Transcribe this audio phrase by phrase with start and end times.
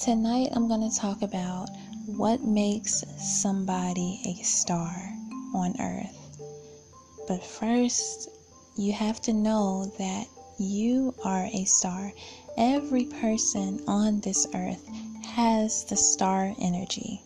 [0.00, 1.70] Tonight, I'm going to talk about
[2.06, 4.94] what makes somebody a star
[5.52, 6.38] on earth.
[7.26, 8.28] But first,
[8.76, 12.12] you have to know that you are a star.
[12.56, 14.86] Every person on this earth
[15.24, 17.20] has the star energy,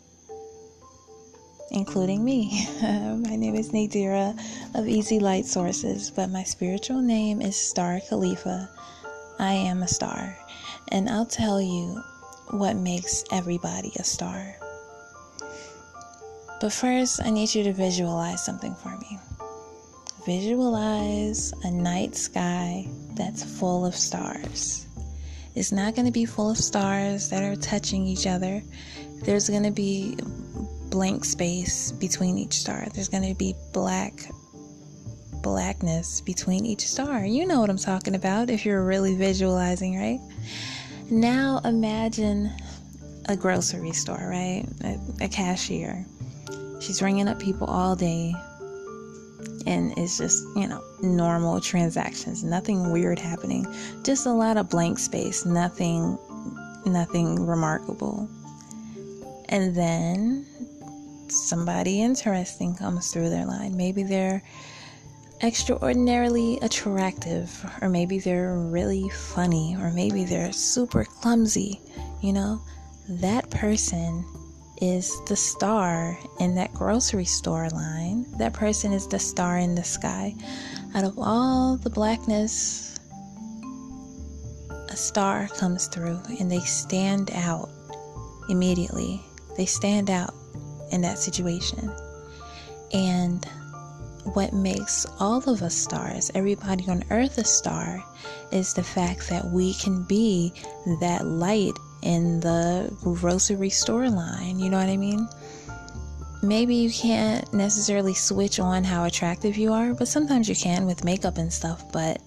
[1.73, 2.67] including me.
[2.82, 4.35] my name is Nadira
[4.75, 8.71] of Easy Light Sources, but my spiritual name is Star Khalifa.
[9.39, 10.39] I am a star,
[10.89, 12.03] and I'll tell you
[12.53, 14.55] what makes everybody a star.
[16.61, 19.19] But first, I need you to visualize something for me.
[20.25, 24.87] Visualize a night sky that's full of stars.
[25.55, 28.63] It's not going to be full of stars that are touching each other.
[29.25, 30.17] There's going to be
[30.91, 32.87] blank space between each star.
[32.95, 34.12] There's going to be black
[35.42, 37.25] blackness between each star.
[37.25, 40.20] You know what I'm talking about if you're really visualizing, right?
[41.12, 42.50] Now imagine
[43.28, 44.64] a grocery store, right?
[44.82, 46.06] A, a cashier.
[46.80, 48.34] She's ringing up people all day,
[49.66, 53.66] and it's just, you know, normal transactions, nothing weird happening,
[54.02, 56.16] just a lot of blank space, nothing
[56.86, 58.26] nothing remarkable.
[59.50, 60.47] And then
[61.28, 63.76] somebody interesting comes through their line.
[63.76, 64.42] Maybe they're
[65.42, 71.80] extraordinarily attractive, or maybe they're really funny, or maybe they're super clumsy,
[72.22, 72.62] you know,
[73.08, 74.24] that person
[74.80, 78.26] is the star in that grocery store line.
[78.38, 80.34] That person is the star in the sky.
[80.94, 82.98] Out of all the blackness,
[84.88, 87.70] a star comes through and they stand out
[88.48, 89.20] immediately.
[89.56, 90.34] They stand out
[90.90, 91.92] in that situation.
[92.92, 93.46] And
[94.25, 98.03] what makes all of us stars, everybody on earth a star,
[98.53, 100.53] is the fact that we can be
[101.01, 104.59] that light in the grocery store line.
[104.59, 105.28] You know what I mean?
[106.43, 111.05] Maybe you can't necessarily switch on how attractive you are, but sometimes you can with
[111.05, 111.93] makeup and stuff.
[111.93, 112.21] But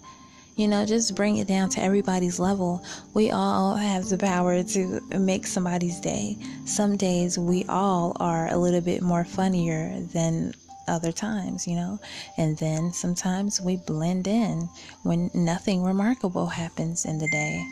[0.55, 2.81] you know, just bring it down to everybody's level.
[3.13, 6.37] We all have the power to make somebody's day.
[6.63, 10.53] Some days we all are a little bit more funnier than
[10.87, 11.99] other times, you know,
[12.37, 14.69] and then sometimes we blend in
[15.03, 17.65] when nothing remarkable happens in the day.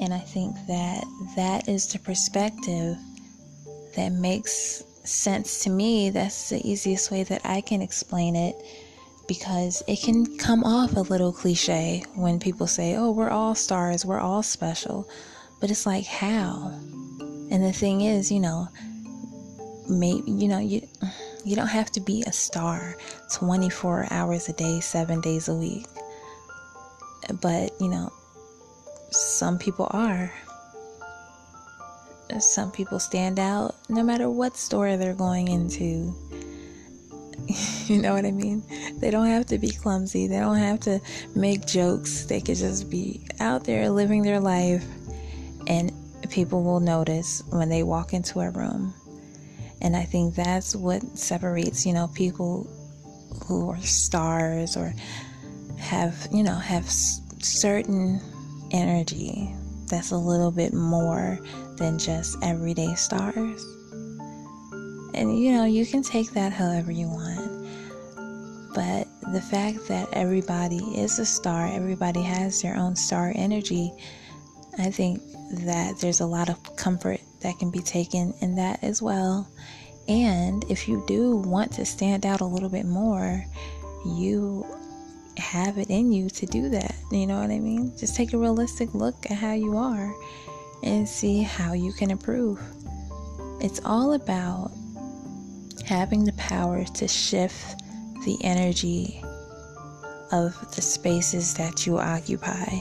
[0.00, 1.04] And I think that
[1.36, 2.96] that is the perspective
[3.96, 6.10] that makes sense to me.
[6.10, 8.56] That's the easiest way that I can explain it
[9.28, 14.04] because it can come off a little cliche when people say, oh, we're all stars,
[14.04, 15.08] we're all special.
[15.60, 16.72] But it's like, how?
[17.50, 18.68] And the thing is, you know,
[19.90, 20.86] maybe you know you
[21.44, 22.96] you don't have to be a star
[23.32, 25.86] 24 hours a day 7 days a week.
[27.40, 28.12] But you know
[29.10, 30.32] some people are.
[32.38, 36.14] Some people stand out no matter what store they're going into.
[37.86, 38.62] You know what i mean?
[39.00, 40.28] They don't have to be clumsy.
[40.28, 41.00] They don't have to
[41.34, 42.24] make jokes.
[42.24, 44.84] They could just be out there living their life
[45.66, 45.90] and
[46.30, 48.94] people will notice when they walk into a room
[49.80, 52.68] and I think that's what separates, you know, people
[53.46, 54.94] who are stars or
[55.78, 58.20] have, you know, have certain
[58.70, 59.54] energy
[59.88, 61.38] that's a little bit more
[61.76, 63.64] than just everyday stars.
[65.14, 67.68] And you know, you can take that however you want.
[68.74, 73.92] But the fact that everybody is a star, everybody has their own star energy,
[74.78, 75.20] I think
[75.64, 79.48] that there's a lot of comfort that can be taken in that as well.
[80.08, 83.44] And if you do want to stand out a little bit more,
[84.04, 84.66] you
[85.36, 86.94] have it in you to do that.
[87.10, 87.96] You know what I mean?
[87.96, 90.14] Just take a realistic look at how you are
[90.82, 92.60] and see how you can improve.
[93.60, 94.72] It's all about
[95.86, 97.82] having the power to shift
[98.24, 99.22] the energy
[100.32, 102.80] of the spaces that you occupy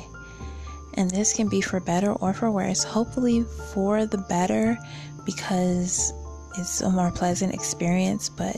[1.00, 2.84] and this can be for better or for worse.
[2.84, 4.78] Hopefully, for the better
[5.26, 6.12] because
[6.58, 8.58] it's a more pleasant experience, but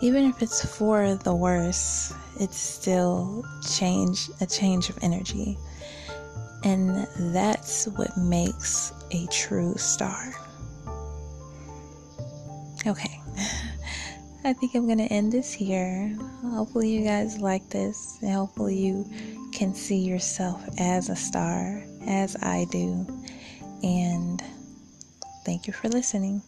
[0.00, 3.44] even if it's for the worse, it's still
[3.76, 5.56] change a change of energy.
[6.64, 10.34] And that's what makes a true star.
[12.84, 13.20] Okay.
[14.44, 16.14] I think I'm going to end this here.
[16.42, 19.06] Hopefully, you guys like this, and hopefully, you
[19.54, 23.06] can see yourself as a star, as I do.
[23.82, 24.42] And
[25.46, 26.42] thank you for listening.